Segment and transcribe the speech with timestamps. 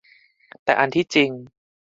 [0.63, 1.31] แต่อันที่จริง